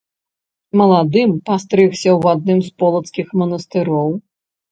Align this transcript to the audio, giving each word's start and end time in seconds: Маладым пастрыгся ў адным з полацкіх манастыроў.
Маладым 0.79 1.31
пастрыгся 1.49 2.09
ў 2.17 2.21
адным 2.35 2.59
з 2.67 2.73
полацкіх 2.79 3.27
манастыроў. 3.43 4.09